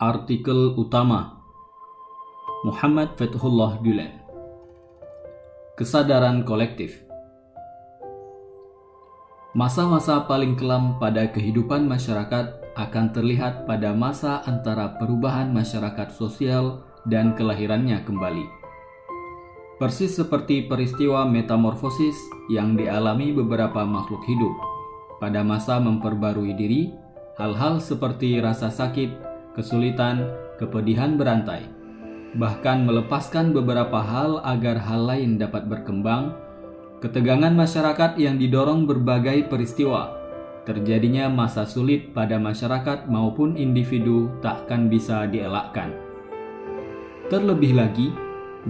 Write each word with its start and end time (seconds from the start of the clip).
Artikel 0.00 0.80
utama. 0.80 1.44
Muhammad 2.64 3.20
Fathullah 3.20 3.76
Gülen 3.84 4.16
Kesadaran 5.76 6.40
kolektif. 6.48 7.04
Masa-masa 9.52 10.24
paling 10.24 10.56
kelam 10.56 10.96
pada 10.96 11.28
kehidupan 11.28 11.84
masyarakat 11.84 12.48
akan 12.80 13.12
terlihat 13.12 13.68
pada 13.68 13.92
masa 13.92 14.40
antara 14.48 14.96
perubahan 14.96 15.52
masyarakat 15.52 16.08
sosial 16.16 16.80
dan 17.04 17.36
kelahirannya 17.36 18.00
kembali. 18.00 18.48
Persis 19.76 20.16
seperti 20.16 20.64
peristiwa 20.64 21.28
metamorfosis 21.28 22.16
yang 22.48 22.72
dialami 22.72 23.36
beberapa 23.36 23.84
makhluk 23.84 24.24
hidup 24.24 24.56
pada 25.20 25.44
masa 25.44 25.76
memperbarui 25.76 26.56
diri, 26.56 26.88
hal-hal 27.36 27.84
seperti 27.84 28.40
rasa 28.40 28.72
sakit, 28.72 29.29
kesulitan, 29.60 30.24
kepedihan 30.56 31.20
berantai, 31.20 31.68
bahkan 32.40 32.88
melepaskan 32.88 33.52
beberapa 33.52 34.00
hal 34.00 34.40
agar 34.48 34.80
hal 34.80 35.04
lain 35.04 35.36
dapat 35.36 35.68
berkembang, 35.68 36.32
ketegangan 37.04 37.52
masyarakat 37.52 38.16
yang 38.16 38.40
didorong 38.40 38.88
berbagai 38.88 39.52
peristiwa, 39.52 40.16
terjadinya 40.64 41.28
masa 41.28 41.68
sulit 41.68 42.16
pada 42.16 42.40
masyarakat 42.40 43.04
maupun 43.04 43.60
individu 43.60 44.32
takkan 44.40 44.88
bisa 44.88 45.28
dielakkan. 45.28 45.92
Terlebih 47.28 47.76
lagi, 47.76 48.08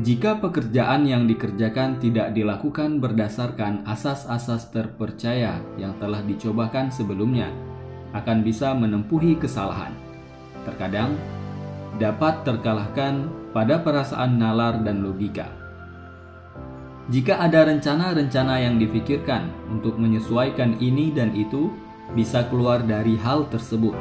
jika 0.02 0.38
pekerjaan 0.38 1.02
yang 1.06 1.26
dikerjakan 1.26 1.98
tidak 1.98 2.30
dilakukan 2.30 3.02
berdasarkan 3.02 3.82
asas-asas 3.86 4.70
terpercaya 4.70 5.58
yang 5.74 5.98
telah 5.98 6.22
dicobakan 6.22 6.92
sebelumnya, 6.94 7.50
akan 8.14 8.42
bisa 8.42 8.74
menempuhi 8.74 9.38
kesalahan. 9.38 10.09
Terkadang 10.68 11.16
dapat 11.96 12.44
terkalahkan 12.44 13.28
pada 13.50 13.80
perasaan 13.82 14.38
nalar 14.38 14.80
dan 14.80 15.02
logika. 15.02 15.48
Jika 17.10 17.42
ada 17.42 17.66
rencana-rencana 17.66 18.62
yang 18.62 18.78
difikirkan 18.78 19.50
untuk 19.66 19.98
menyesuaikan 19.98 20.78
ini 20.78 21.10
dan 21.10 21.34
itu, 21.34 21.74
bisa 22.14 22.46
keluar 22.46 22.82
dari 22.86 23.18
hal 23.18 23.50
tersebut, 23.50 23.94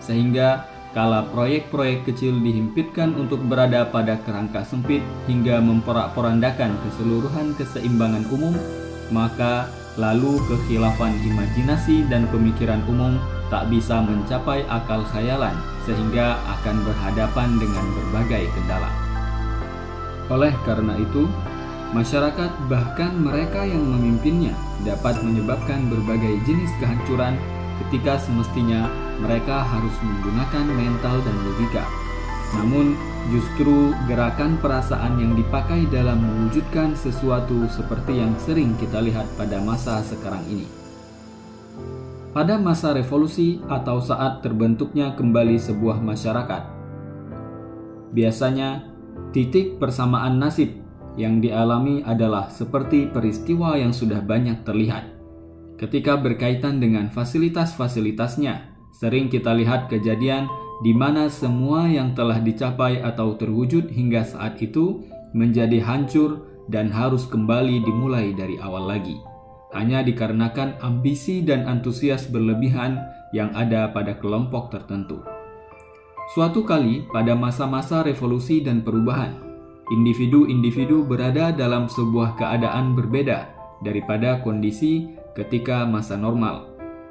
sehingga 0.00 0.64
Kala 0.96 1.28
proyek-proyek 1.36 2.08
kecil 2.08 2.40
dihimpitkan 2.40 3.12
untuk 3.12 3.44
berada 3.44 3.84
pada 3.92 4.16
kerangka 4.24 4.64
sempit 4.64 5.04
hingga 5.28 5.60
memporak-porandakan 5.60 6.72
keseluruhan 6.80 7.52
keseimbangan 7.60 8.24
umum, 8.32 8.56
maka 9.12 9.68
lalu 10.00 10.40
kekhilafan 10.48 11.12
imajinasi 11.28 12.08
dan 12.08 12.24
pemikiran 12.32 12.80
umum 12.88 13.20
tak 13.48 13.68
bisa 13.72 14.00
mencapai 14.04 14.64
akal 14.68 15.04
khayalan 15.08 15.56
sehingga 15.88 16.36
akan 16.60 16.84
berhadapan 16.84 17.48
dengan 17.56 17.84
berbagai 17.96 18.44
kendala. 18.52 18.92
Oleh 20.28 20.52
karena 20.68 20.92
itu, 21.00 21.24
masyarakat 21.96 22.52
bahkan 22.68 23.16
mereka 23.16 23.64
yang 23.64 23.80
memimpinnya 23.80 24.52
dapat 24.84 25.16
menyebabkan 25.24 25.88
berbagai 25.88 26.44
jenis 26.44 26.68
kehancuran 26.76 27.40
ketika 27.84 28.20
semestinya 28.20 28.92
mereka 29.24 29.64
harus 29.64 29.96
menggunakan 30.04 30.66
mental 30.68 31.16
dan 31.24 31.36
logika. 31.48 31.84
Namun, 32.60 32.96
justru 33.32 33.92
gerakan 34.08 34.56
perasaan 34.60 35.20
yang 35.20 35.32
dipakai 35.36 35.88
dalam 35.88 36.20
mewujudkan 36.20 36.96
sesuatu 36.96 37.68
seperti 37.68 38.20
yang 38.20 38.32
sering 38.40 38.76
kita 38.76 39.00
lihat 39.04 39.24
pada 39.36 39.60
masa 39.60 40.00
sekarang 40.04 40.44
ini. 40.48 40.77
Pada 42.38 42.54
masa 42.54 42.94
revolusi 42.94 43.58
atau 43.66 43.98
saat 43.98 44.46
terbentuknya 44.46 45.18
kembali 45.18 45.58
sebuah 45.58 45.98
masyarakat, 45.98 46.62
biasanya 48.14 48.86
titik 49.34 49.82
persamaan 49.82 50.38
nasib 50.38 50.70
yang 51.18 51.42
dialami 51.42 52.06
adalah 52.06 52.46
seperti 52.46 53.10
peristiwa 53.10 53.74
yang 53.74 53.90
sudah 53.90 54.22
banyak 54.22 54.62
terlihat 54.62 55.18
Ketika 55.78 56.18
berkaitan 56.18 56.82
dengan 56.82 57.06
fasilitas-fasilitasnya, 57.06 58.74
sering 58.90 59.30
kita 59.30 59.54
lihat 59.54 59.86
kejadian 59.86 60.50
di 60.82 60.90
mana 60.90 61.30
semua 61.30 61.86
yang 61.86 62.18
telah 62.18 62.42
dicapai 62.42 62.98
atau 62.98 63.38
terwujud 63.38 63.86
hingga 63.86 64.26
saat 64.26 64.58
itu 64.58 65.06
menjadi 65.30 65.78
hancur 65.78 66.42
dan 66.66 66.90
harus 66.90 67.30
kembali 67.30 67.86
dimulai 67.86 68.34
dari 68.34 68.58
awal 68.58 68.90
lagi. 68.90 69.27
Hanya 69.76 70.00
dikarenakan 70.00 70.80
ambisi 70.80 71.44
dan 71.44 71.68
antusias 71.68 72.24
berlebihan 72.32 73.04
yang 73.36 73.52
ada 73.52 73.92
pada 73.92 74.16
kelompok 74.16 74.72
tertentu. 74.72 75.20
Suatu 76.32 76.64
kali 76.64 77.04
pada 77.12 77.36
masa-masa 77.36 78.00
revolusi 78.00 78.64
dan 78.64 78.80
perubahan, 78.80 79.36
individu-individu 79.92 81.04
berada 81.04 81.52
dalam 81.52 81.88
sebuah 81.88 82.36
keadaan 82.36 82.96
berbeda 82.96 83.48
daripada 83.84 84.40
kondisi 84.40 85.08
ketika 85.36 85.84
masa 85.84 86.16
normal. 86.16 86.68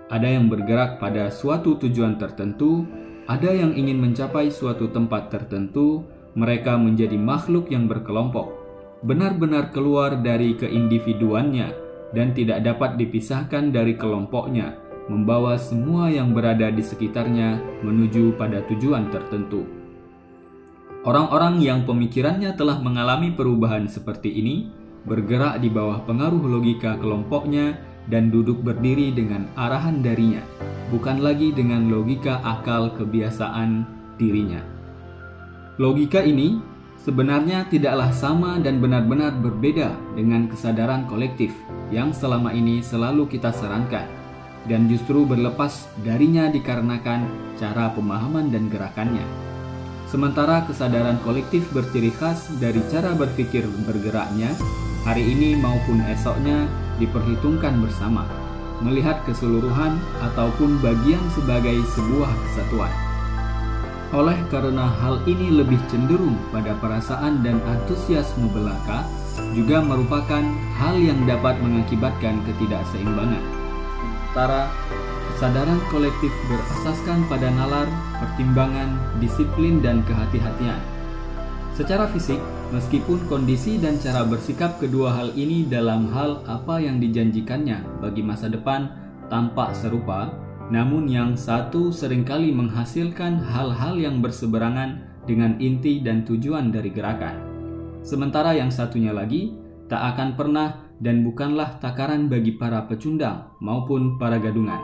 Ada 0.09 0.38
yang 0.38 0.50
bergerak 0.50 0.97
pada 0.97 1.29
suatu 1.29 1.78
tujuan 1.78 2.18
tertentu, 2.18 2.85
ada 3.29 3.53
yang 3.53 3.74
ingin 3.78 4.01
mencapai 4.01 4.50
suatu 4.50 4.89
tempat 4.89 5.29
tertentu, 5.29 6.06
mereka 6.38 6.78
menjadi 6.78 7.18
makhluk 7.18 7.69
yang 7.69 7.89
berkelompok, 7.89 8.53
benar-benar 9.01 9.74
keluar 9.74 10.22
dari 10.22 10.53
keindividuannya 10.56 11.86
dan 12.16 12.31
tidak 12.31 12.63
dapat 12.63 12.95
dipisahkan 12.95 13.72
dari 13.72 13.95
kelompoknya, 14.00 14.78
membawa 15.07 15.56
semua 15.56 16.12
yang 16.12 16.35
berada 16.35 16.68
di 16.72 16.84
sekitarnya 16.84 17.59
menuju 17.84 18.35
pada 18.35 18.63
tujuan 18.68 19.07
tertentu. 19.12 19.63
Orang-orang 21.07 21.63
yang 21.63 21.88
pemikirannya 21.88 22.51
telah 22.59 22.84
mengalami 22.84 23.31
perubahan 23.31 23.88
seperti 23.88 24.28
ini 24.28 24.68
bergerak 25.07 25.63
di 25.63 25.72
bawah 25.72 26.03
pengaruh 26.03 26.44
logika 26.44 27.00
kelompoknya 27.00 27.79
dan 28.12 28.28
duduk 28.28 28.59
berdiri 28.59 29.16
dengan 29.16 29.47
arahan 29.56 30.03
darinya, 30.03 30.44
bukan 30.91 31.24
lagi 31.24 31.56
dengan 31.56 31.88
logika 31.88 32.44
akal 32.44 32.91
kebiasaan 32.95 33.88
dirinya. 34.19 34.59
Logika 35.79 36.19
ini 36.24 36.59
sebenarnya 37.07 37.63
tidaklah 37.72 38.12
sama 38.12 38.59
dan 38.59 38.84
benar-benar 38.84 39.31
berbeda 39.40 39.95
dengan 40.12 40.51
kesadaran 40.51 41.07
kolektif 41.07 41.56
yang 41.88 42.12
selama 42.12 42.51
ini 42.51 42.84
selalu 42.84 43.31
kita 43.31 43.56
sarankan, 43.56 44.03
dan 44.68 44.91
justru 44.91 45.23
berlepas 45.23 45.88
darinya 46.03 46.51
dikarenakan 46.51 47.23
cara 47.56 47.95
pemahaman 47.95 48.51
dan 48.51 48.68
gerakannya. 48.68 49.23
Sementara 50.12 50.68
kesadaran 50.68 51.16
kolektif 51.23 51.63
berciri 51.72 52.12
khas 52.12 52.51
dari 52.59 52.84
cara 52.91 53.16
berpikir 53.16 53.63
bergeraknya, 53.88 54.51
hari 55.07 55.24
ini 55.24 55.56
maupun 55.56 56.03
esoknya 56.12 56.68
diperhitungkan 57.00 57.79
bersama, 57.88 58.28
melihat 58.84 59.24
keseluruhan 59.24 59.95
ataupun 60.28 60.84
bagian 60.84 61.24
sebagai 61.31 61.79
sebuah 61.95 62.31
kesatuan. 62.51 63.06
Oleh 64.16 64.40
karena 64.47 64.88
hal 64.88 65.19
ini 65.28 65.51
lebih 65.51 65.79
cenderung 65.91 66.40
pada 66.56 66.78
perasaan 66.79 67.44
dan 67.44 67.59
antusiasme 67.68 68.47
belaka, 68.56 69.03
juga 69.51 69.84
merupakan 69.84 70.44
hal 70.79 70.95
yang 70.95 71.28
dapat 71.28 71.59
mengakibatkan 71.59 72.40
ketidakseimbangan. 72.47 73.44
Sementara 74.31 74.69
kesadaran 75.34 75.81
kolektif 75.90 76.31
berasaskan 76.47 77.25
pada 77.28 77.50
nalar, 77.51 77.90
pertimbangan, 78.22 78.95
disiplin, 79.19 79.81
dan 79.84 80.06
kehati-hatian. 80.06 80.79
Secara 81.75 82.09
fisik, 82.09 82.39
Meskipun 82.68 83.31
kondisi 83.31 83.79
dan 83.79 83.95
cara 83.95 84.28
bersikap 84.28 84.75
kedua 84.75 85.16
hal 85.16 85.31
ini 85.39 85.63
dalam 85.63 86.12
hal 86.12 86.44
apa 86.51 86.84
yang 86.84 87.00
dijanjikannya 87.00 88.03
bagi 88.03 88.19
masa 88.19 88.51
depan 88.51 88.91
tampak 89.31 89.72
serupa, 89.72 90.28
namun 90.67 91.07
yang 91.07 91.39
satu 91.39 91.95
sering 91.95 92.28
kali 92.28 92.51
menghasilkan 92.51 93.39
hal-hal 93.39 93.95
yang 93.95 94.19
berseberangan 94.19 95.00
dengan 95.24 95.56
inti 95.59 96.03
dan 96.03 96.27
tujuan 96.27 96.71
dari 96.71 96.91
gerakan. 96.91 97.44
Sementara 98.03 98.56
yang 98.56 98.71
satunya 98.71 99.12
lagi 99.12 99.56
tak 99.88 100.15
akan 100.15 100.36
pernah 100.36 100.88
dan 101.00 101.24
bukanlah 101.24 101.80
takaran 101.80 102.27
bagi 102.27 102.56
para 102.56 102.83
pecundang 102.88 103.51
maupun 103.63 104.19
para 104.19 104.39
gadungan. 104.39 104.80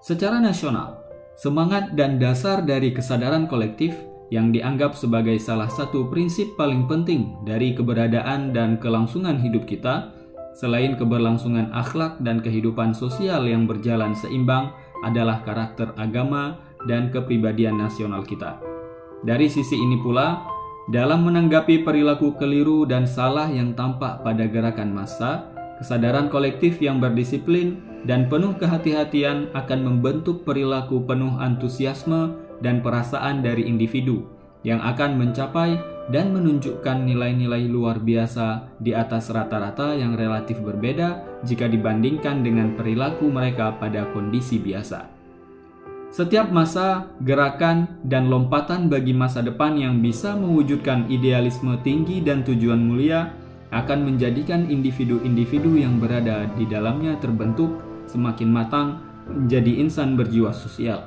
Secara 0.00 0.38
nasional, 0.40 1.00
semangat 1.36 1.92
dan 1.98 2.16
dasar 2.16 2.64
dari 2.64 2.94
kesadaran 2.94 3.50
kolektif 3.50 3.92
yang 4.30 4.54
dianggap 4.54 4.94
sebagai 4.94 5.36
salah 5.42 5.66
satu 5.66 6.06
prinsip 6.06 6.54
paling 6.54 6.86
penting 6.86 7.34
dari 7.42 7.74
keberadaan 7.74 8.54
dan 8.54 8.78
kelangsungan 8.78 9.42
hidup 9.42 9.66
kita, 9.66 10.14
selain 10.60 10.92
keberlangsungan 10.92 11.72
akhlak 11.72 12.20
dan 12.20 12.44
kehidupan 12.44 12.92
sosial 12.92 13.48
yang 13.48 13.64
berjalan 13.64 14.12
seimbang, 14.12 14.76
adalah 15.00 15.40
karakter 15.40 15.96
agama 15.96 16.60
dan 16.84 17.08
kepribadian 17.08 17.80
nasional 17.80 18.20
kita. 18.20 18.60
Dari 19.24 19.48
sisi 19.48 19.80
ini 19.80 19.96
pula, 19.96 20.44
dalam 20.92 21.24
menanggapi 21.24 21.80
perilaku 21.80 22.36
keliru 22.36 22.84
dan 22.84 23.08
salah 23.08 23.48
yang 23.48 23.72
tampak 23.72 24.20
pada 24.20 24.44
gerakan 24.44 24.92
massa, 24.92 25.48
kesadaran 25.80 26.28
kolektif 26.28 26.76
yang 26.84 27.00
berdisiplin 27.00 27.80
dan 28.04 28.28
penuh 28.28 28.52
kehati-hatian 28.60 29.48
akan 29.56 29.80
membentuk 29.80 30.44
perilaku 30.44 31.00
penuh 31.04 31.36
antusiasme 31.40 32.36
dan 32.60 32.84
perasaan 32.84 33.40
dari 33.40 33.64
individu 33.64 34.28
yang 34.60 34.80
akan 34.84 35.16
mencapai 35.16 35.80
dan 36.10 36.34
menunjukkan 36.34 37.06
nilai-nilai 37.06 37.70
luar 37.70 38.02
biasa 38.02 38.76
di 38.82 38.90
atas 38.90 39.30
rata-rata 39.30 39.94
yang 39.94 40.18
relatif 40.18 40.58
berbeda 40.58 41.40
jika 41.46 41.70
dibandingkan 41.70 42.42
dengan 42.42 42.74
perilaku 42.74 43.30
mereka 43.30 43.78
pada 43.78 44.10
kondisi 44.10 44.58
biasa. 44.58 45.06
Setiap 46.10 46.50
masa, 46.50 47.06
gerakan, 47.22 48.02
dan 48.02 48.26
lompatan 48.26 48.90
bagi 48.90 49.14
masa 49.14 49.46
depan 49.46 49.78
yang 49.78 50.02
bisa 50.02 50.34
mewujudkan 50.34 51.06
idealisme 51.06 51.78
tinggi 51.86 52.18
dan 52.18 52.42
tujuan 52.42 52.82
mulia 52.82 53.30
akan 53.70 54.10
menjadikan 54.10 54.66
individu-individu 54.66 55.78
yang 55.78 56.02
berada 56.02 56.50
di 56.58 56.66
dalamnya 56.66 57.14
terbentuk 57.22 57.78
semakin 58.10 58.50
matang 58.50 58.98
menjadi 59.30 59.78
insan 59.78 60.18
berjiwa 60.18 60.50
sosial. 60.50 61.06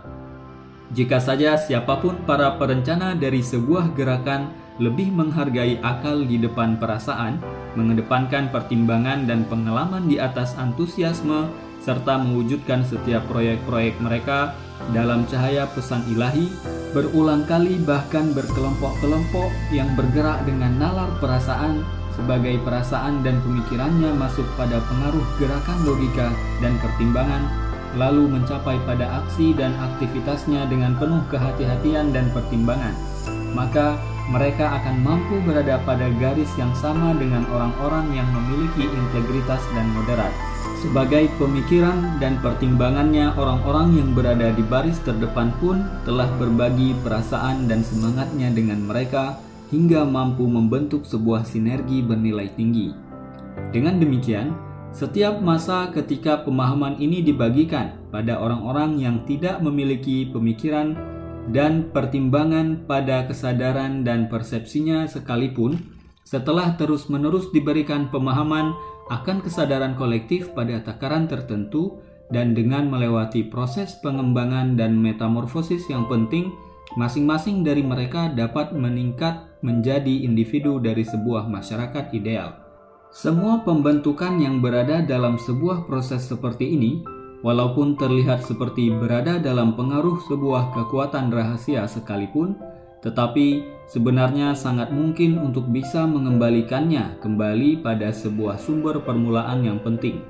Jika 0.96 1.20
saja 1.20 1.60
siapa 1.60 2.00
pun 2.00 2.24
para 2.24 2.56
perencana 2.56 3.12
dari 3.12 3.44
sebuah 3.44 3.92
gerakan 4.00 4.63
lebih 4.82 5.14
menghargai 5.14 5.78
akal 5.86 6.26
di 6.26 6.42
depan 6.42 6.82
perasaan, 6.82 7.38
mengedepankan 7.78 8.50
pertimbangan 8.50 9.30
dan 9.30 9.46
pengalaman 9.46 10.10
di 10.10 10.18
atas 10.18 10.58
antusiasme, 10.58 11.50
serta 11.84 12.16
mewujudkan 12.24 12.82
setiap 12.88 13.28
proyek-proyek 13.28 14.00
mereka 14.00 14.56
dalam 14.96 15.28
cahaya 15.28 15.68
pesan 15.76 16.02
ilahi, 16.10 16.48
berulang 16.96 17.44
kali 17.46 17.78
bahkan 17.84 18.32
berkelompok-kelompok 18.32 19.52
yang 19.76 19.92
bergerak 19.94 20.42
dengan 20.48 20.74
nalar 20.80 21.12
perasaan 21.20 21.84
sebagai 22.14 22.62
perasaan 22.62 23.26
dan 23.26 23.42
pemikirannya 23.42 24.14
masuk 24.16 24.46
pada 24.54 24.78
pengaruh 24.86 25.26
gerakan 25.42 25.80
logika 25.82 26.30
dan 26.62 26.78
pertimbangan, 26.78 27.44
lalu 27.98 28.30
mencapai 28.30 28.78
pada 28.86 29.26
aksi 29.26 29.54
dan 29.58 29.74
aktivitasnya 29.78 30.70
dengan 30.70 30.94
penuh 30.98 31.22
kehati-hatian 31.34 32.14
dan 32.14 32.30
pertimbangan. 32.34 32.94
Maka 33.54 33.98
mereka 34.32 34.80
akan 34.80 35.04
mampu 35.04 35.36
berada 35.44 35.82
pada 35.84 36.08
garis 36.16 36.48
yang 36.56 36.72
sama 36.78 37.12
dengan 37.20 37.44
orang-orang 37.52 38.16
yang 38.16 38.28
memiliki 38.32 38.88
integritas 38.88 39.60
dan 39.76 39.88
moderat. 39.92 40.32
Sebagai 40.80 41.32
pemikiran 41.40 42.20
dan 42.20 42.40
pertimbangannya, 42.44 43.32
orang-orang 43.40 43.96
yang 44.00 44.10
berada 44.12 44.52
di 44.52 44.64
baris 44.68 45.00
terdepan 45.04 45.52
pun 45.60 45.84
telah 46.04 46.28
berbagi 46.36 46.92
perasaan 47.04 47.72
dan 47.72 47.84
semangatnya 47.88 48.52
dengan 48.52 48.84
mereka 48.84 49.40
hingga 49.72 50.04
mampu 50.04 50.44
membentuk 50.44 51.08
sebuah 51.08 51.48
sinergi 51.48 52.04
bernilai 52.04 52.52
tinggi. 52.56 52.92
Dengan 53.72 53.98
demikian, 53.98 54.52
setiap 54.94 55.42
masa 55.42 55.90
ketika 55.90 56.46
pemahaman 56.46 57.02
ini 57.02 57.26
dibagikan 57.26 57.98
pada 58.14 58.38
orang-orang 58.38 59.02
yang 59.02 59.26
tidak 59.26 59.58
memiliki 59.64 60.30
pemikiran 60.30 60.94
dan 61.52 61.92
pertimbangan 61.92 62.88
pada 62.88 63.28
kesadaran 63.28 64.08
dan 64.08 64.32
persepsinya 64.32 65.10
sekalipun, 65.10 65.76
setelah 66.24 66.80
terus-menerus 66.80 67.52
diberikan 67.52 68.08
pemahaman 68.08 68.72
akan 69.12 69.44
kesadaran 69.44 70.00
kolektif 70.00 70.56
pada 70.56 70.80
takaran 70.80 71.28
tertentu 71.28 72.00
dan 72.32 72.56
dengan 72.56 72.88
melewati 72.88 73.52
proses 73.52 74.00
pengembangan 74.00 74.80
dan 74.80 74.96
metamorfosis 74.96 75.84
yang 75.92 76.08
penting, 76.08 76.56
masing-masing 76.96 77.62
dari 77.68 77.84
mereka 77.84 78.32
dapat 78.32 78.72
meningkat 78.72 79.44
menjadi 79.60 80.24
individu 80.24 80.80
dari 80.80 81.04
sebuah 81.04 81.52
masyarakat 81.52 82.16
ideal. 82.16 82.56
Semua 83.14 83.62
pembentukan 83.62 84.42
yang 84.42 84.58
berada 84.64 85.06
dalam 85.06 85.38
sebuah 85.38 85.86
proses 85.86 86.26
seperti 86.26 86.74
ini, 86.74 87.06
walaupun 87.44 88.00
terlihat 88.00 88.42
seperti 88.48 88.90
berada 88.90 89.38
dalam 89.38 89.76
pengaruh 89.76 90.24
sebuah 90.26 90.72
kekuatan 90.74 91.30
rahasia 91.30 91.84
sekalipun, 91.86 92.56
tetapi 93.04 93.68
sebenarnya 93.92 94.56
sangat 94.56 94.90
mungkin 94.96 95.36
untuk 95.38 95.68
bisa 95.68 96.08
mengembalikannya 96.08 97.20
kembali 97.20 97.84
pada 97.84 98.16
sebuah 98.16 98.56
sumber 98.56 99.04
permulaan 99.04 99.68
yang 99.68 99.84
penting. 99.84 100.24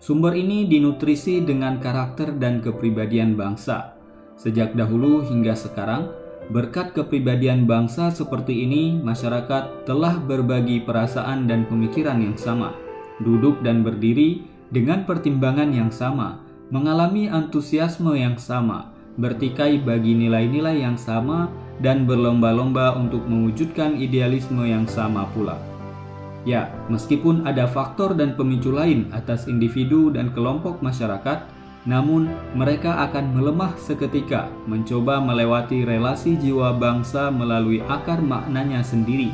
Sumber 0.00 0.32
ini 0.32 0.64
dinutrisi 0.64 1.44
dengan 1.44 1.76
karakter 1.76 2.32
dan 2.40 2.64
kepribadian 2.64 3.36
bangsa. 3.36 3.92
Sejak 4.40 4.72
dahulu 4.72 5.26
hingga 5.26 5.52
sekarang, 5.52 6.08
berkat 6.48 6.96
kepribadian 6.96 7.68
bangsa 7.68 8.08
seperti 8.08 8.64
ini, 8.64 8.96
masyarakat 8.96 9.84
telah 9.84 10.16
berbagi 10.16 10.80
perasaan 10.86 11.44
dan 11.44 11.68
pemikiran 11.68 12.22
yang 12.22 12.38
sama, 12.38 12.72
duduk 13.20 13.60
dan 13.60 13.84
berdiri 13.84 14.57
dengan 14.68 15.08
pertimbangan 15.08 15.72
yang 15.72 15.88
sama, 15.88 16.40
mengalami 16.68 17.28
antusiasme 17.32 18.12
yang 18.12 18.36
sama, 18.36 18.92
bertikai 19.16 19.80
bagi 19.80 20.12
nilai-nilai 20.14 20.84
yang 20.84 21.00
sama, 21.00 21.48
dan 21.78 22.04
berlomba-lomba 22.04 22.98
untuk 22.98 23.22
mewujudkan 23.24 23.96
idealisme 23.96 24.66
yang 24.66 24.84
sama 24.84 25.30
pula. 25.32 25.56
Ya, 26.46 26.70
meskipun 26.88 27.44
ada 27.44 27.66
faktor 27.66 28.14
dan 28.14 28.34
pemicu 28.34 28.70
lain 28.72 29.10
atas 29.14 29.50
individu 29.50 30.10
dan 30.10 30.30
kelompok 30.32 30.80
masyarakat, 30.80 31.44
namun 31.88 32.28
mereka 32.52 33.08
akan 33.08 33.32
melemah 33.32 33.72
seketika 33.80 34.50
mencoba 34.68 35.22
melewati 35.22 35.86
relasi 35.86 36.36
jiwa 36.36 36.74
bangsa 36.76 37.32
melalui 37.32 37.80
akar 37.86 38.20
maknanya 38.20 38.84
sendiri. 38.84 39.32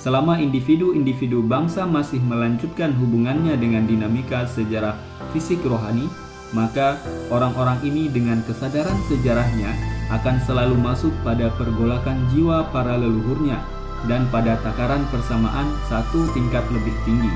Selama 0.00 0.40
individu-individu 0.40 1.44
bangsa 1.44 1.84
masih 1.84 2.24
melanjutkan 2.24 2.96
hubungannya 2.96 3.52
dengan 3.60 3.84
dinamika 3.84 4.48
sejarah 4.48 4.96
fisik 5.36 5.60
rohani, 5.60 6.08
maka 6.56 6.96
orang-orang 7.28 7.76
ini 7.84 8.08
dengan 8.08 8.40
kesadaran 8.48 8.96
sejarahnya 9.12 9.76
akan 10.08 10.40
selalu 10.48 10.80
masuk 10.80 11.12
pada 11.20 11.52
pergolakan 11.60 12.16
jiwa 12.32 12.64
para 12.72 12.96
leluhurnya 12.96 13.60
dan 14.08 14.24
pada 14.32 14.56
takaran 14.64 15.04
persamaan 15.12 15.68
satu 15.92 16.32
tingkat 16.32 16.64
lebih 16.72 16.96
tinggi. 17.04 17.30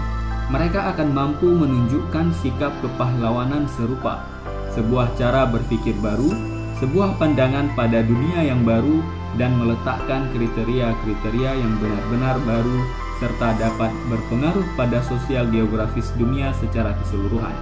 Mereka 0.48 0.96
akan 0.96 1.12
mampu 1.12 1.52
menunjukkan 1.52 2.32
sikap 2.40 2.72
kepahlawanan 2.80 3.68
serupa, 3.76 4.24
sebuah 4.72 5.12
cara 5.20 5.44
berpikir 5.44 5.92
baru, 6.00 6.53
sebuah 6.82 7.20
pandangan 7.20 7.70
pada 7.78 8.02
dunia 8.02 8.44
yang 8.46 8.66
baru, 8.66 9.02
dan 9.34 9.58
meletakkan 9.58 10.30
kriteria-kriteria 10.30 11.50
yang 11.58 11.72
benar-benar 11.82 12.38
baru 12.46 12.78
serta 13.18 13.58
dapat 13.58 13.90
berpengaruh 14.10 14.66
pada 14.78 15.02
sosial 15.06 15.50
geografis 15.50 16.10
dunia 16.14 16.54
secara 16.58 16.94
keseluruhan. 17.02 17.54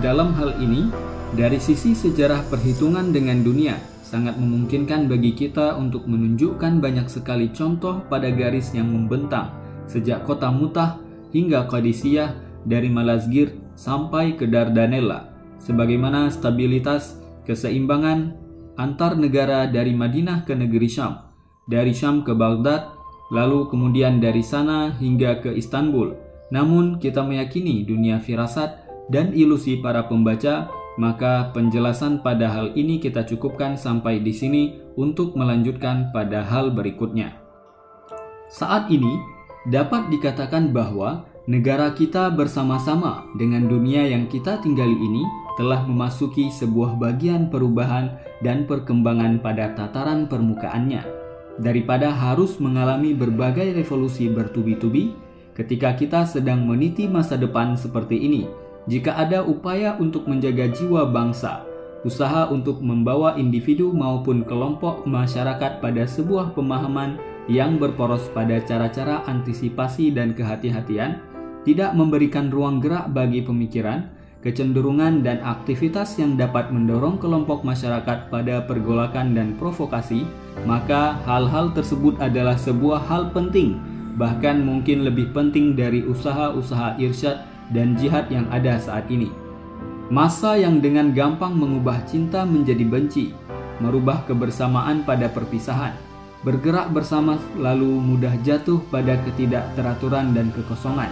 Dalam 0.00 0.32
hal 0.36 0.56
ini, 0.60 0.88
dari 1.36 1.60
sisi 1.60 1.92
sejarah 1.92 2.44
perhitungan 2.48 3.12
dengan 3.12 3.44
dunia, 3.44 3.76
sangat 4.04 4.38
memungkinkan 4.38 5.10
bagi 5.10 5.34
kita 5.34 5.74
untuk 5.74 6.06
menunjukkan 6.06 6.78
banyak 6.78 7.10
sekali 7.10 7.50
contoh 7.50 8.04
pada 8.06 8.30
garis 8.30 8.70
yang 8.70 8.86
membentang 8.86 9.50
sejak 9.90 10.22
kota 10.22 10.48
Mutah 10.54 11.00
hingga 11.34 11.66
Qadisiyah 11.66 12.36
dari 12.62 12.88
Malazgir 12.88 13.52
sampai 13.74 14.38
ke 14.38 14.46
Dardanella 14.46 15.34
sebagaimana 15.58 16.30
stabilitas 16.30 17.18
keseimbangan 17.44 18.36
antar 18.80 19.14
negara 19.14 19.70
dari 19.70 19.94
Madinah 19.94 20.42
ke 20.48 20.52
negeri 20.56 20.88
Syam 20.90 21.30
dari 21.70 21.94
Syam 21.94 22.26
ke 22.26 22.34
Baghdad 22.34 22.92
lalu 23.32 23.70
kemudian 23.70 24.20
dari 24.20 24.44
sana 24.44 24.92
hingga 24.98 25.40
ke 25.40 25.54
Istanbul 25.54 26.12
namun 26.52 27.00
kita 27.00 27.24
meyakini 27.24 27.86
dunia 27.88 28.20
firasat 28.20 28.84
dan 29.08 29.32
ilusi 29.32 29.80
para 29.80 30.04
pembaca 30.08 30.68
maka 30.94 31.50
penjelasan 31.50 32.22
pada 32.22 32.46
hal 32.50 32.70
ini 32.78 33.02
kita 33.02 33.26
cukupkan 33.26 33.74
sampai 33.74 34.22
di 34.22 34.30
sini 34.30 34.62
untuk 34.94 35.34
melanjutkan 35.34 36.14
pada 36.14 36.46
hal 36.46 36.70
berikutnya. 36.70 37.34
Saat 38.46 38.86
ini 38.94 39.18
dapat 39.66 40.06
dikatakan 40.14 40.70
bahwa 40.70 41.26
negara 41.50 41.90
kita 41.90 42.30
bersama-sama 42.30 43.26
dengan 43.34 43.66
dunia 43.66 44.06
yang 44.06 44.30
kita 44.30 44.62
tinggali 44.62 44.94
ini 44.94 45.26
telah 45.54 45.86
memasuki 45.86 46.50
sebuah 46.50 46.98
bagian 46.98 47.50
perubahan 47.50 48.18
dan 48.42 48.66
perkembangan 48.66 49.38
pada 49.38 49.74
tataran 49.78 50.26
permukaannya. 50.26 51.02
Daripada 51.62 52.10
harus 52.10 52.58
mengalami 52.58 53.14
berbagai 53.14 53.78
revolusi 53.78 54.26
bertubi-tubi, 54.26 55.14
ketika 55.54 55.94
kita 55.94 56.26
sedang 56.26 56.66
meniti 56.66 57.06
masa 57.06 57.38
depan 57.38 57.78
seperti 57.78 58.18
ini, 58.18 58.42
jika 58.90 59.14
ada 59.14 59.46
upaya 59.46 59.94
untuk 60.02 60.26
menjaga 60.26 60.66
jiwa 60.74 61.06
bangsa, 61.08 61.62
usaha 62.04 62.50
untuk 62.52 62.84
membawa 62.84 63.38
individu 63.38 63.94
maupun 63.94 64.44
kelompok 64.44 65.06
masyarakat 65.08 65.80
pada 65.80 66.04
sebuah 66.04 66.52
pemahaman 66.52 67.16
yang 67.48 67.80
berporos 67.80 68.28
pada 68.34 68.60
cara-cara 68.60 69.24
antisipasi 69.30 70.12
dan 70.12 70.36
kehati-hatian, 70.36 71.22
tidak 71.64 71.96
memberikan 71.96 72.52
ruang 72.52 72.76
gerak 72.82 73.08
bagi 73.16 73.40
pemikiran, 73.40 74.12
kecenderungan 74.44 75.24
dan 75.24 75.40
aktivitas 75.40 76.20
yang 76.20 76.36
dapat 76.36 76.68
mendorong 76.68 77.16
kelompok 77.16 77.64
masyarakat 77.64 78.28
pada 78.28 78.60
pergolakan 78.68 79.32
dan 79.32 79.56
provokasi, 79.56 80.28
maka 80.68 81.16
hal-hal 81.24 81.72
tersebut 81.72 82.20
adalah 82.20 82.54
sebuah 82.54 83.08
hal 83.08 83.32
penting, 83.32 83.80
bahkan 84.20 84.60
mungkin 84.60 85.08
lebih 85.08 85.32
penting 85.32 85.72
dari 85.72 86.04
usaha-usaha 86.04 87.00
irsyad 87.00 87.48
dan 87.72 87.96
jihad 87.96 88.28
yang 88.28 88.44
ada 88.52 88.76
saat 88.76 89.08
ini. 89.08 89.32
Masa 90.12 90.60
yang 90.60 90.84
dengan 90.84 91.16
gampang 91.16 91.56
mengubah 91.56 92.04
cinta 92.04 92.44
menjadi 92.44 92.84
benci, 92.84 93.32
merubah 93.80 94.28
kebersamaan 94.28 95.08
pada 95.08 95.32
perpisahan. 95.32 95.96
Bergerak 96.44 96.92
bersama 96.92 97.40
lalu 97.56 97.88
mudah 97.88 98.36
jatuh 98.44 98.84
pada 98.92 99.16
ketidakteraturan 99.24 100.36
dan 100.36 100.52
kekosongan. 100.52 101.08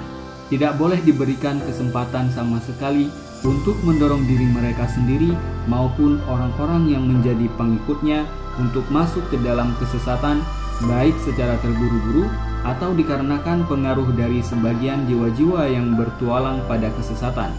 Tidak 0.53 0.77
boleh 0.77 1.01
diberikan 1.01 1.57
kesempatan 1.65 2.29
sama 2.29 2.61
sekali 2.61 3.09
untuk 3.42 3.75
mendorong 3.82 4.22
diri 4.26 4.46
mereka 4.46 4.87
sendiri 4.87 5.34
maupun 5.66 6.22
orang-orang 6.30 6.90
yang 6.90 7.04
menjadi 7.06 7.50
pengikutnya 7.58 8.26
untuk 8.62 8.87
masuk 8.90 9.22
ke 9.30 9.37
dalam 9.42 9.75
kesesatan, 9.82 10.42
baik 10.87 11.14
secara 11.22 11.58
terburu-buru 11.62 12.30
atau 12.62 12.94
dikarenakan 12.94 13.66
pengaruh 13.66 14.06
dari 14.14 14.38
sebagian 14.42 15.06
jiwa-jiwa 15.11 15.66
yang 15.66 15.99
bertualang 15.99 16.62
pada 16.70 16.90
kesesatan. 16.94 17.50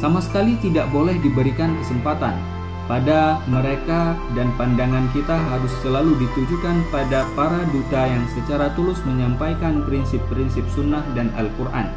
Sama 0.00 0.24
sekali 0.24 0.56
tidak 0.64 0.88
boleh 0.88 1.16
diberikan 1.20 1.76
kesempatan 1.84 2.36
pada 2.84 3.40
mereka 3.48 4.12
dan 4.36 4.52
pandangan 4.60 5.08
kita 5.16 5.32
harus 5.32 5.72
selalu 5.80 6.20
ditujukan 6.20 6.84
pada 6.92 7.24
para 7.32 7.64
duta 7.72 8.04
yang 8.04 8.24
secara 8.32 8.72
tulus 8.76 9.00
menyampaikan 9.08 9.84
prinsip-prinsip 9.88 10.64
sunnah 10.72 11.00
dan 11.16 11.32
Al-Quran. 11.36 11.88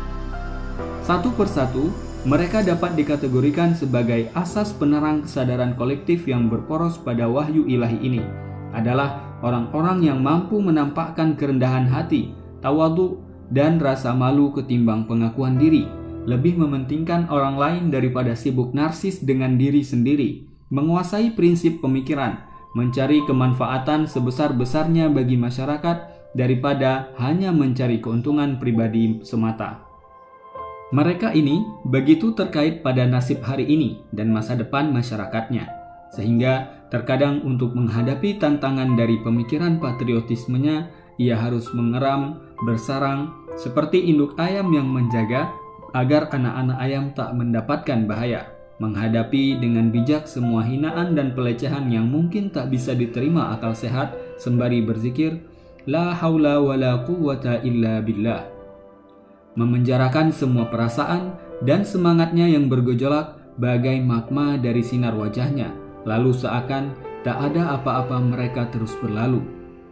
Satu 1.04 1.32
persatu, 1.36 1.92
mereka 2.28 2.60
dapat 2.60 3.00
dikategorikan 3.00 3.72
sebagai 3.72 4.28
asas 4.36 4.76
penerang 4.76 5.24
kesadaran 5.24 5.80
kolektif 5.80 6.28
yang 6.28 6.52
berporos 6.52 7.00
pada 7.00 7.24
wahyu 7.24 7.64
ilahi 7.72 8.04
ini 8.04 8.20
adalah 8.76 9.40
orang-orang 9.40 10.04
yang 10.04 10.20
mampu 10.20 10.60
menampakkan 10.60 11.40
kerendahan 11.40 11.88
hati, 11.88 12.36
tawadu, 12.60 13.24
dan 13.48 13.80
rasa 13.80 14.12
malu 14.12 14.52
ketimbang 14.52 15.08
pengakuan 15.08 15.56
diri, 15.56 15.88
lebih 16.28 16.60
mementingkan 16.60 17.32
orang 17.32 17.56
lain 17.56 17.84
daripada 17.96 18.36
sibuk 18.36 18.76
narsis 18.76 19.24
dengan 19.24 19.56
diri 19.56 19.80
sendiri, 19.80 20.44
menguasai 20.68 21.32
prinsip 21.32 21.80
pemikiran, 21.80 22.44
mencari 22.76 23.24
kemanfaatan 23.24 24.04
sebesar-besarnya 24.04 25.08
bagi 25.08 25.40
masyarakat 25.40 25.98
daripada 26.36 27.08
hanya 27.24 27.56
mencari 27.56 28.04
keuntungan 28.04 28.60
pribadi 28.60 29.24
semata. 29.24 29.87
Mereka 30.88 31.36
ini 31.36 31.68
begitu 31.84 32.32
terkait 32.32 32.80
pada 32.80 33.04
nasib 33.04 33.44
hari 33.44 33.68
ini 33.68 34.08
dan 34.16 34.32
masa 34.32 34.56
depan 34.56 34.88
masyarakatnya, 34.96 35.68
sehingga 36.16 36.88
terkadang 36.88 37.44
untuk 37.44 37.76
menghadapi 37.76 38.40
tantangan 38.40 38.96
dari 38.96 39.20
pemikiran 39.20 39.84
patriotismenya, 39.84 40.88
ia 41.20 41.36
harus 41.36 41.68
mengeram, 41.76 42.40
bersarang, 42.64 43.36
seperti 43.60 44.00
induk 44.08 44.40
ayam 44.40 44.72
yang 44.72 44.88
menjaga 44.88 45.52
agar 45.92 46.32
anak-anak 46.32 46.78
ayam 46.80 47.06
tak 47.12 47.36
mendapatkan 47.36 48.08
bahaya 48.08 48.48
menghadapi 48.78 49.58
dengan 49.58 49.90
bijak 49.90 50.30
semua 50.30 50.62
hinaan 50.62 51.18
dan 51.18 51.34
pelecehan 51.34 51.90
yang 51.90 52.06
mungkin 52.06 52.54
tak 52.54 52.70
bisa 52.70 52.94
diterima 52.94 53.58
akal 53.58 53.74
sehat 53.74 54.14
sembari 54.38 54.86
berzikir 54.86 55.42
la 55.90 56.14
haula 56.14 56.62
wala 56.62 57.02
quwwata 57.02 57.66
illa 57.66 58.06
billah 58.06 58.57
memenjarakan 59.58 60.30
semua 60.30 60.70
perasaan 60.70 61.34
dan 61.66 61.82
semangatnya 61.82 62.46
yang 62.46 62.70
bergejolak 62.70 63.42
bagai 63.58 63.98
magma 64.06 64.56
dari 64.62 64.86
sinar 64.86 65.18
wajahnya 65.18 65.74
lalu 66.08 66.32
seakan 66.32 66.96
tak 67.28 67.52
ada 67.52 67.76
apa-apa 67.76 68.24
mereka 68.24 68.72
terus 68.72 68.96
berlalu. 69.04 69.44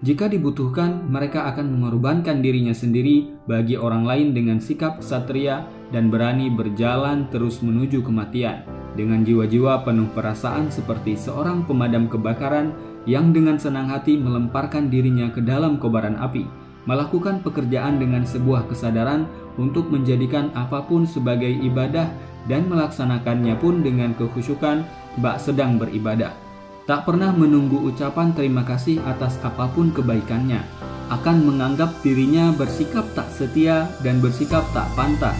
Jika 0.05 0.31
dibutuhkan, 0.31 1.03
mereka 1.11 1.51
akan 1.51 1.75
mengorbankan 1.75 2.39
dirinya 2.39 2.71
sendiri 2.71 3.35
bagi 3.43 3.75
orang 3.75 4.07
lain 4.07 4.27
dengan 4.31 4.63
sikap 4.63 5.03
satria 5.03 5.67
dan 5.91 6.07
berani 6.07 6.47
berjalan 6.47 7.27
terus 7.33 7.59
menuju 7.59 8.05
kematian. 8.05 8.63
Dengan 8.95 9.27
jiwa-jiwa 9.27 9.83
penuh 9.83 10.07
perasaan 10.15 10.71
seperti 10.71 11.19
seorang 11.19 11.67
pemadam 11.67 12.07
kebakaran 12.07 12.71
yang 13.03 13.35
dengan 13.35 13.59
senang 13.59 13.91
hati 13.91 14.15
melemparkan 14.15 14.87
dirinya 14.87 15.27
ke 15.33 15.43
dalam 15.43 15.75
kobaran 15.75 16.15
api, 16.15 16.47
melakukan 16.85 17.41
pekerjaan 17.41 17.97
dengan 18.01 18.25
sebuah 18.25 18.69
kesadaran 18.69 19.25
untuk 19.57 19.89
menjadikan 19.89 20.53
apa 20.57 20.85
pun 20.85 21.05
sebagai 21.05 21.49
ibadah 21.49 22.09
dan 22.45 22.69
melaksanakannya 22.69 23.57
pun 23.57 23.81
dengan 23.81 24.13
kekhusyukan 24.13 24.85
bak 25.17 25.41
sedang 25.41 25.81
beribadah 25.81 26.45
tak 26.85 27.09
pernah 27.09 27.33
menunggu 27.33 27.81
ucapan 27.89 28.29
terima 28.37 28.61
kasih 28.61 29.01
atas 29.09 29.41
apa 29.41 29.65
pun 29.73 29.89
kebaikannya, 29.89 30.61
akan 31.09 31.37
menganggap 31.41 31.89
dirinya 32.05 32.53
bersikap 32.53 33.09
tak 33.17 33.25
setia 33.33 33.89
dan 34.05 34.21
bersikap 34.21 34.61
tak 34.69 34.85
pantas. 34.93 35.33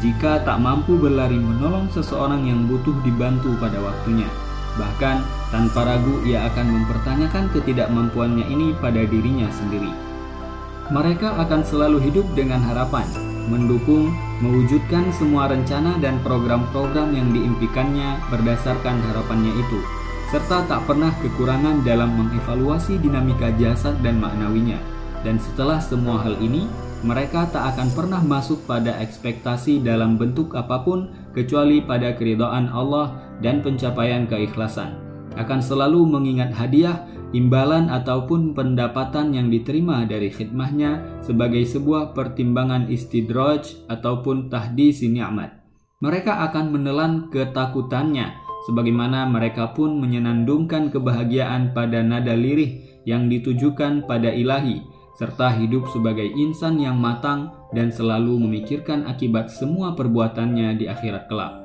Jika 0.00 0.40
tak 0.48 0.64
mampu 0.64 0.96
berlari 0.96 1.36
menolong 1.36 1.92
seseorang 1.92 2.48
yang 2.48 2.64
butuh 2.64 2.96
dibantu 3.04 3.52
pada 3.60 3.76
waktunya, 3.84 4.24
bahkan 4.80 5.20
tanpa 5.52 5.84
ragu 5.84 6.24
ia 6.24 6.48
akan 6.48 6.80
mempertanyakan 6.80 7.52
ketidakmampuannya 7.52 8.48
ini 8.48 8.72
pada 8.80 9.04
dirinya 9.04 9.52
sendiri. 9.52 10.11
Mereka 10.90 11.38
akan 11.38 11.62
selalu 11.62 12.02
hidup 12.10 12.26
dengan 12.34 12.58
harapan, 12.58 13.06
mendukung, 13.46 14.10
mewujudkan 14.42 15.12
semua 15.14 15.46
rencana 15.46 16.00
dan 16.02 16.18
program-program 16.26 17.14
yang 17.14 17.30
diimpikannya 17.30 18.18
berdasarkan 18.32 18.98
harapannya 19.12 19.54
itu 19.54 19.80
serta 20.32 20.64
tak 20.64 20.88
pernah 20.88 21.12
kekurangan 21.20 21.84
dalam 21.84 22.08
mengevaluasi 22.16 22.96
dinamika 22.96 23.52
jasad 23.60 24.00
dan 24.00 24.16
maknawinya. 24.16 24.80
Dan 25.20 25.36
setelah 25.36 25.76
semua 25.76 26.24
hal 26.24 26.40
ini, 26.40 26.64
mereka 27.04 27.44
tak 27.52 27.76
akan 27.76 27.92
pernah 27.92 28.24
masuk 28.24 28.64
pada 28.64 28.96
ekspektasi 28.96 29.84
dalam 29.84 30.16
bentuk 30.16 30.56
apa 30.56 30.80
pun 30.80 31.12
kecuali 31.36 31.84
pada 31.84 32.16
keridhaan 32.16 32.72
Allah 32.72 33.12
dan 33.44 33.60
pencapaian 33.60 34.24
keikhlasan. 34.24 35.11
Akan 35.36 35.64
selalu 35.64 36.04
mengingat 36.04 36.52
hadiah, 36.52 37.08
imbalan 37.32 37.88
ataupun 37.88 38.52
pendapatan 38.52 39.32
yang 39.32 39.48
diterima 39.48 40.04
dari 40.04 40.28
khidmahnya 40.28 41.22
sebagai 41.24 41.64
sebuah 41.64 42.12
pertimbangan 42.12 42.88
istidraj 42.92 43.88
ataupun 43.88 44.52
tahdisi 44.52 45.08
ni'mat. 45.08 45.56
Mereka 46.02 46.50
akan 46.50 46.74
menelan 46.74 47.12
ketakutannya 47.30 48.42
sebagaimana 48.66 49.26
mereka 49.26 49.70
pun 49.74 49.98
menyenandungkan 49.98 50.90
kebahagiaan 50.90 51.74
pada 51.74 52.02
nada 52.02 52.34
lirih 52.34 53.02
yang 53.02 53.26
ditujukan 53.26 54.06
pada 54.06 54.30
ilahi, 54.30 54.82
serta 55.18 55.50
hidup 55.58 55.90
sebagai 55.90 56.26
insan 56.26 56.78
yang 56.78 56.98
matang 56.98 57.50
dan 57.74 57.90
selalu 57.90 58.38
memikirkan 58.38 59.06
akibat 59.10 59.50
semua 59.50 59.94
perbuatannya 59.98 60.78
di 60.78 60.86
akhirat 60.86 61.26
kelak. 61.26 61.58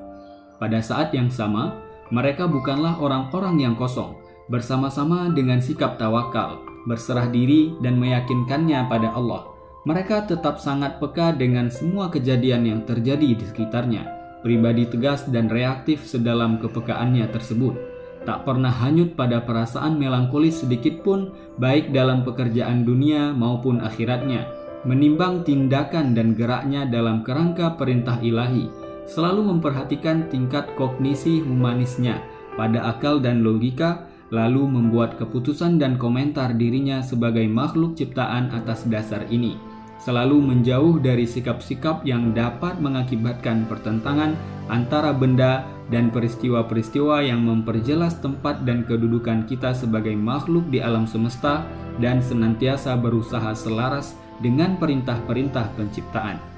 Pada 0.58 0.82
saat 0.82 1.14
yang 1.14 1.30
sama, 1.30 1.78
mereka 2.14 2.48
bukanlah 2.48 3.00
orang-orang 3.00 3.62
yang 3.62 3.76
kosong, 3.76 4.16
bersama-sama 4.48 5.32
dengan 5.32 5.60
sikap 5.60 6.00
tawakal, 6.00 6.64
berserah 6.88 7.28
diri 7.28 7.76
dan 7.84 8.00
meyakinkannya 8.00 8.88
pada 8.88 9.12
Allah. 9.12 9.50
Mereka 9.88 10.28
tetap 10.28 10.60
sangat 10.60 11.00
peka 11.00 11.32
dengan 11.36 11.72
semua 11.72 12.12
kejadian 12.12 12.68
yang 12.68 12.82
terjadi 12.84 13.40
di 13.40 13.46
sekitarnya 13.48 14.18
pribadi 14.48 14.86
tegas 14.88 15.26
dan 15.28 15.50
reaktif 15.50 16.06
sedalam 16.06 16.62
kepekaannya 16.62 17.28
tersebut. 17.34 17.76
Tak 18.24 18.44
pernah 18.44 18.72
hanyut 18.72 19.16
pada 19.16 19.40
perasaan 19.40 19.96
melankolis 19.96 20.64
sedikit 20.64 21.00
pun, 21.04 21.32
baik 21.60 21.96
dalam 21.96 22.28
pekerjaan 22.28 22.84
dunia 22.84 23.32
maupun 23.32 23.80
akhiratnya. 23.80 24.48
Menimbang 24.84 25.44
tindakan 25.44 26.16
dan 26.16 26.32
geraknya 26.32 26.88
dalam 26.88 27.24
kerangka 27.24 27.76
perintah 27.76 28.20
ilahi, 28.24 28.68
selalu 29.08 29.56
memperhatikan 29.56 30.28
tingkat 30.28 30.68
kognisi 30.76 31.42
humanisnya 31.42 32.22
pada 32.60 32.92
akal 32.92 33.24
dan 33.24 33.42
logika, 33.42 34.06
lalu 34.30 34.68
membuat 34.68 35.16
keputusan 35.16 35.80
dan 35.80 35.96
komentar 35.96 36.52
dirinya 36.54 37.00
sebagai 37.00 37.48
makhluk 37.48 37.96
ciptaan 37.96 38.52
atas 38.52 38.84
dasar 38.92 39.24
ini 39.32 39.56
selalu 39.98 40.40
menjauh 40.40 41.02
dari 41.02 41.26
sikap-sikap 41.26 42.06
yang 42.06 42.32
dapat 42.32 42.78
mengakibatkan 42.78 43.66
pertentangan 43.66 44.38
antara 44.70 45.12
benda 45.12 45.66
dan 45.90 46.12
peristiwa-peristiwa 46.12 47.24
yang 47.24 47.42
memperjelas 47.48 48.20
tempat 48.20 48.68
dan 48.68 48.84
kedudukan 48.84 49.48
kita 49.48 49.72
sebagai 49.72 50.14
makhluk 50.14 50.68
di 50.70 50.84
alam 50.84 51.08
semesta 51.08 51.64
dan 51.98 52.20
senantiasa 52.20 53.00
berusaha 53.00 53.56
selaras 53.56 54.14
dengan 54.44 54.78
perintah-perintah 54.78 55.74
penciptaan. 55.80 56.57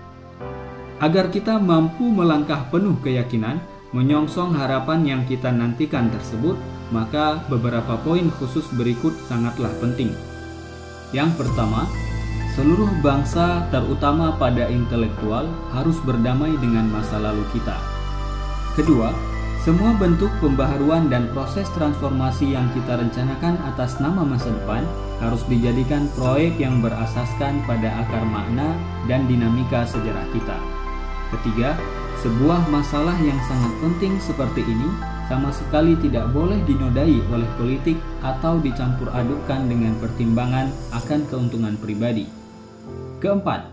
Agar 1.00 1.32
kita 1.32 1.56
mampu 1.60 2.08
melangkah 2.12 2.68
penuh 2.68 3.00
keyakinan, 3.00 3.64
menyongsong 3.96 4.52
harapan 4.56 5.08
yang 5.08 5.22
kita 5.24 5.50
nantikan 5.50 6.12
tersebut, 6.12 6.60
maka 6.92 7.40
beberapa 7.48 7.96
poin 8.04 8.28
khusus 8.38 8.68
berikut 8.76 9.16
sangatlah 9.32 9.72
penting. 9.80 10.12
Yang 11.16 11.42
pertama, 11.42 11.88
Seluruh 12.60 12.92
bangsa, 13.00 13.64
terutama 13.72 14.36
pada 14.36 14.68
intelektual, 14.68 15.48
harus 15.72 15.96
berdamai 16.04 16.60
dengan 16.60 16.92
masa 16.92 17.16
lalu 17.16 17.40
kita. 17.56 17.80
Kedua, 18.76 19.16
semua 19.64 19.96
bentuk 19.96 20.28
pembaharuan 20.44 21.08
dan 21.08 21.32
proses 21.32 21.72
transformasi 21.72 22.52
yang 22.52 22.68
kita 22.76 23.00
rencanakan 23.00 23.56
atas 23.64 24.04
nama 24.04 24.28
masa 24.28 24.52
depan 24.52 24.84
harus 25.24 25.40
dijadikan 25.48 26.12
proyek 26.20 26.60
yang 26.60 26.84
berasaskan 26.84 27.64
pada 27.64 28.04
akar 28.04 28.28
makna 28.28 28.76
dan 29.08 29.24
dinamika 29.32 29.88
sejarah 29.88 30.28
kita. 30.36 30.79
Ketiga, 31.30 31.78
sebuah 32.20 32.68
masalah 32.74 33.16
yang 33.22 33.38
sangat 33.46 33.74
penting 33.80 34.18
seperti 34.18 34.66
ini 34.66 34.90
sama 35.30 35.54
sekali 35.54 35.94
tidak 36.02 36.34
boleh 36.34 36.58
dinodai 36.66 37.22
oleh 37.30 37.46
politik 37.54 38.02
atau 38.26 38.58
dicampur 38.58 39.14
adukkan 39.14 39.70
dengan 39.70 39.94
pertimbangan 40.02 40.74
akan 40.90 41.22
keuntungan 41.30 41.78
pribadi. 41.78 42.26
Keempat, 43.22 43.70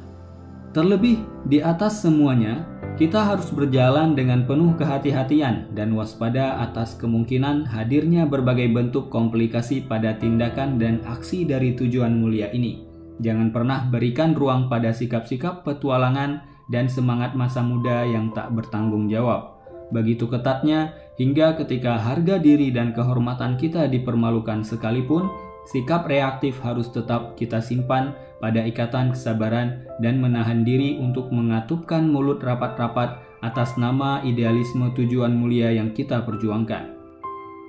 terlebih 0.76 1.24
di 1.48 1.64
atas 1.64 2.04
semuanya, 2.04 2.60
kita 3.00 3.24
harus 3.24 3.48
berjalan 3.48 4.12
dengan 4.12 4.44
penuh 4.44 4.76
kehati-hatian 4.76 5.72
dan 5.72 5.96
waspada 5.96 6.60
atas 6.60 6.92
kemungkinan 7.00 7.64
hadirnya 7.64 8.28
berbagai 8.28 8.68
bentuk 8.68 9.08
komplikasi 9.08 9.80
pada 9.84 10.12
tindakan 10.20 10.76
dan 10.76 11.00
aksi 11.08 11.48
dari 11.48 11.72
tujuan 11.72 12.20
mulia 12.20 12.52
ini. 12.52 12.84
Jangan 13.16 13.48
pernah 13.48 13.88
berikan 13.88 14.36
ruang 14.36 14.68
pada 14.68 14.92
sikap-sikap 14.92 15.64
petualangan 15.64 16.55
dan 16.66 16.90
semangat 16.90 17.38
masa 17.38 17.62
muda 17.62 18.02
yang 18.02 18.34
tak 18.34 18.50
bertanggung 18.54 19.06
jawab. 19.06 19.56
Begitu 19.94 20.26
ketatnya 20.26 20.94
hingga 21.14 21.54
ketika 21.62 21.94
harga 21.94 22.42
diri 22.42 22.74
dan 22.74 22.90
kehormatan 22.90 23.54
kita 23.54 23.86
dipermalukan 23.86 24.66
sekalipun, 24.66 25.30
sikap 25.66 26.10
reaktif 26.10 26.58
harus 26.62 26.90
tetap 26.90 27.38
kita 27.38 27.62
simpan 27.62 28.14
pada 28.42 28.66
ikatan 28.66 29.14
kesabaran 29.14 29.86
dan 30.02 30.18
menahan 30.18 30.66
diri 30.66 30.98
untuk 30.98 31.30
mengatupkan 31.30 32.06
mulut 32.06 32.42
rapat-rapat 32.42 33.22
atas 33.42 33.78
nama 33.78 34.22
idealisme 34.26 34.90
tujuan 34.94 35.30
mulia 35.30 35.70
yang 35.70 35.94
kita 35.94 36.26
perjuangkan. 36.26 36.98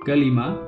Kelima, 0.02 0.58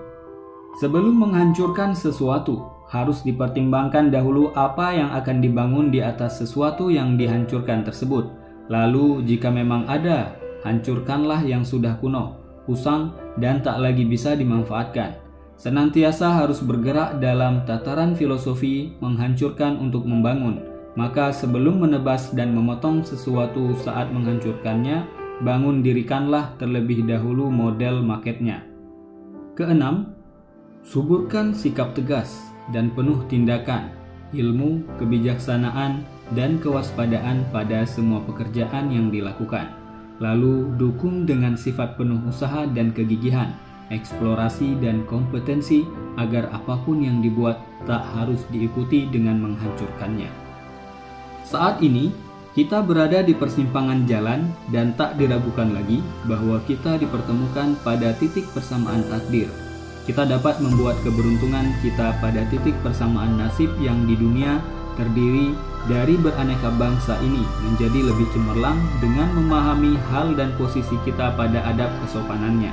sebelum 0.78 1.18
menghancurkan 1.18 1.99
sesuatu, 1.99 2.79
harus 2.90 3.23
dipertimbangkan 3.23 4.11
dahulu 4.11 4.50
apa 4.59 4.92
yang 4.92 5.14
akan 5.14 5.38
dibangun 5.38 5.94
di 5.94 6.02
atas 6.02 6.42
sesuatu 6.42 6.90
yang 6.90 7.14
dihancurkan 7.14 7.87
tersebut. 7.87 8.26
Lalu, 8.66 9.23
jika 9.25 9.49
memang 9.49 9.87
ada, 9.87 10.35
hancurkanlah 10.66 11.47
yang 11.47 11.62
sudah 11.62 11.97
kuno 12.02 12.40
usang, 12.70 13.11
dan 13.42 13.59
tak 13.64 13.82
lagi 13.82 14.06
bisa 14.06 14.38
dimanfaatkan. 14.38 15.18
Senantiasa 15.59 16.40
harus 16.40 16.62
bergerak 16.64 17.20
dalam 17.20 17.66
tataran 17.68 18.16
filosofi 18.16 18.97
menghancurkan 19.02 19.76
untuk 19.76 20.06
membangun. 20.06 20.62
Maka 20.97 21.30
sebelum 21.30 21.85
menebas 21.85 22.32
dan 22.32 22.56
memotong 22.56 23.04
sesuatu 23.04 23.76
saat 23.82 24.09
menghancurkannya, 24.11 25.04
bangun 25.44 25.85
dirikanlah 25.85 26.56
terlebih 26.56 27.04
dahulu 27.04 27.52
model 27.52 28.00
maketnya. 28.00 28.64
Keenam, 29.54 30.16
suburkan 30.80 31.52
sikap 31.52 31.92
tegas 31.92 32.40
dan 32.70 32.94
penuh 32.94 33.22
tindakan, 33.26 33.90
ilmu, 34.34 34.82
kebijaksanaan, 34.98 36.06
dan 36.34 36.62
kewaspadaan 36.62 37.42
pada 37.50 37.82
semua 37.86 38.22
pekerjaan 38.22 38.94
yang 38.94 39.10
dilakukan 39.10 39.80
lalu 40.20 40.68
dukung 40.76 41.24
dengan 41.24 41.56
sifat 41.56 41.96
penuh 41.96 42.20
usaha 42.28 42.68
dan 42.68 42.92
kegigihan, 42.92 43.56
eksplorasi 43.88 44.76
dan 44.78 45.02
kompetensi 45.08 45.82
agar 46.20 46.52
apa 46.52 46.76
pun 46.84 47.00
yang 47.00 47.24
dibuat 47.24 47.58
tak 47.88 48.04
harus 48.14 48.44
diikuti 48.52 49.08
dengan 49.08 49.40
menghancurkannya. 49.40 50.28
Saat 51.48 51.80
ini, 51.80 52.12
kita 52.52 52.84
berada 52.84 53.24
di 53.24 53.32
persimpangan 53.32 54.04
jalan 54.04 54.52
dan 54.68 54.92
tak 54.94 55.16
diragukan 55.16 55.72
lagi 55.72 56.04
bahwa 56.28 56.60
kita 56.68 57.00
dipertemukan 57.00 57.74
pada 57.80 58.12
titik 58.20 58.44
persamaan 58.52 59.02
takdir. 59.08 59.48
Kita 60.09 60.25
dapat 60.25 60.59
membuat 60.64 60.97
keberuntungan 61.04 61.76
kita 61.85 62.16
pada 62.19 62.42
titik 62.49 62.73
persamaan 62.80 63.37
nasib 63.37 63.69
yang 63.78 64.09
di 64.09 64.16
dunia 64.16 64.59
terdiri 64.97 65.52
dari 65.88 66.16
beraneka 66.21 66.69
bangsa 66.76 67.16
ini 67.25 67.40
menjadi 67.64 68.12
lebih 68.12 68.28
cemerlang 68.37 68.76
dengan 69.00 69.33
memahami 69.33 69.97
hal 70.12 70.37
dan 70.37 70.52
posisi 70.61 70.97
kita 71.09 71.33
pada 71.37 71.64
adab 71.69 71.88
kesopanannya. 72.04 72.73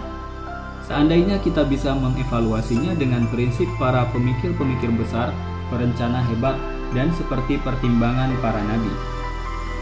Seandainya 0.87 1.39
kita 1.43 1.67
bisa 1.67 1.91
mengevaluasinya 1.91 2.95
dengan 2.95 3.27
prinsip 3.27 3.67
para 3.75 4.07
pemikir-pemikir 4.15 4.91
besar, 4.95 5.35
perencana 5.67 6.23
hebat, 6.31 6.55
dan 6.95 7.11
seperti 7.15 7.59
pertimbangan 7.59 8.31
para 8.39 8.63
nabi. 8.63 8.91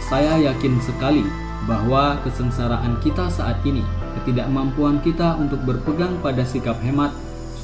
Saya 0.05 0.37
yakin 0.41 0.81
sekali 0.81 1.25
bahwa 1.69 2.17
kesengsaraan 2.25 2.97
kita 3.01 3.29
saat 3.29 3.61
ini, 3.65 3.85
ketidakmampuan 4.17 5.01
kita 5.01 5.37
untuk 5.37 5.61
berpegang 5.65 6.17
pada 6.21 6.41
sikap 6.45 6.77
hemat, 6.81 7.13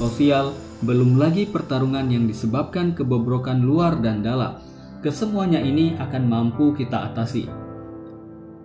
sosial, 0.02 0.50
belum 0.82 1.14
lagi 1.14 1.46
pertarungan 1.46 2.10
yang 2.10 2.26
disebabkan 2.26 2.90
kebobrokan 2.98 3.62
luar 3.62 4.02
dan 4.02 4.18
dalam, 4.18 4.58
kesemuanya 4.98 5.62
ini 5.62 5.94
akan 5.94 6.26
mampu 6.26 6.74
kita 6.74 7.14
atasi. 7.14 7.46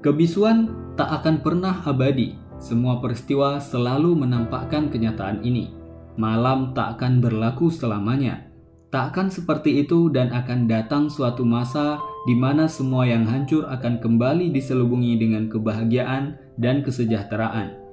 Kebisuan 0.02 0.73
tak 0.97 1.21
akan 1.21 1.45
pernah 1.45 1.86
abadi. 1.86 2.34
Semua 2.58 2.97
peristiwa 2.97 3.62
selalu 3.62 4.17
menampakkan 4.17 4.89
kenyataan 4.89 5.45
ini. 5.45 5.69
Malam 6.17 6.73
tak 6.73 6.97
akan 6.97 7.21
berlaku 7.21 7.69
selamanya. 7.69 8.50
Tak 8.89 9.13
akan 9.13 9.30
seperti 9.30 9.86
itu 9.86 10.10
dan 10.10 10.34
akan 10.34 10.65
datang 10.65 11.06
suatu 11.06 11.45
masa 11.45 12.02
di 12.26 12.34
mana 12.34 12.65
semua 12.65 13.06
yang 13.06 13.30
hancur 13.30 13.69
akan 13.69 14.02
kembali 14.02 14.50
diselubungi 14.50 15.21
dengan 15.21 15.45
kebahagiaan 15.54 16.34
dan 16.58 16.82
kesejahteraan. 16.82 17.87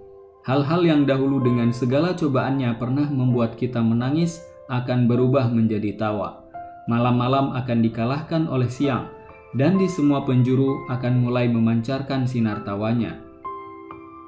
Hal-hal 0.45 0.85
yang 0.85 1.03
dahulu 1.09 1.41
dengan 1.41 1.73
segala 1.73 2.13
cobaannya 2.13 2.77
pernah 2.77 3.09
membuat 3.09 3.57
kita 3.57 3.81
menangis 3.81 4.45
akan 4.69 5.09
berubah 5.09 5.49
menjadi 5.49 5.97
tawa 5.97 6.45
malam-malam 6.85 7.57
akan 7.57 7.79
dikalahkan 7.81 8.45
oleh 8.49 8.69
siang, 8.69 9.09
dan 9.57 9.81
di 9.81 9.89
semua 9.89 10.27
penjuru 10.27 10.85
akan 10.93 11.25
mulai 11.25 11.49
memancarkan 11.49 12.29
sinar 12.29 12.67
tawanya. 12.67 13.17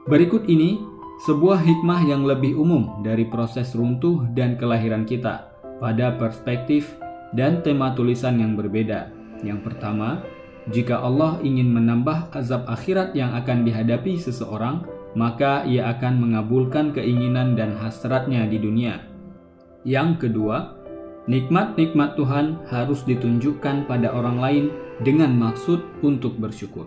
Berikut 0.06 0.46
ini 0.46 0.80
sebuah 1.26 1.60
hikmah 1.60 2.06
yang 2.06 2.22
lebih 2.22 2.54
umum 2.54 3.02
dari 3.02 3.26
proses 3.26 3.74
runtuh 3.74 4.22
dan 4.36 4.54
kelahiran 4.54 5.02
kita 5.02 5.50
pada 5.82 6.14
perspektif 6.14 6.94
dan 7.34 7.60
tema 7.60 7.92
tulisan 7.92 8.38
yang 8.38 8.54
berbeda. 8.54 9.10
Yang 9.42 9.66
pertama, 9.66 10.22
jika 10.70 11.02
Allah 11.02 11.42
ingin 11.42 11.68
menambah 11.74 12.32
azab 12.32 12.64
akhirat 12.70 13.12
yang 13.18 13.34
akan 13.34 13.66
dihadapi 13.66 14.16
seseorang, 14.16 14.86
maka 15.16 15.64
ia 15.64 15.88
akan 15.96 16.20
mengabulkan 16.20 16.92
keinginan 16.92 17.56
dan 17.56 17.72
hasratnya 17.80 18.44
di 18.44 18.60
dunia. 18.60 19.00
Yang 19.82 20.28
kedua, 20.28 20.76
Nikmat-nikmat 21.26 22.14
Tuhan 22.14 22.62
harus 22.70 23.02
ditunjukkan 23.02 23.90
pada 23.90 24.14
orang 24.14 24.38
lain 24.38 24.64
dengan 25.02 25.34
maksud 25.34 25.82
untuk 26.06 26.38
bersyukur. 26.38 26.86